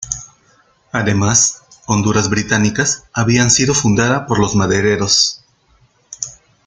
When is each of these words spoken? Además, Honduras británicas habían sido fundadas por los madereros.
Además, 0.93 1.61
Honduras 1.85 2.31
británicas 2.31 3.03
habían 3.13 3.51
sido 3.51 3.75
fundadas 3.75 4.23
por 4.27 4.39
los 4.39 4.55
madereros. 4.55 5.43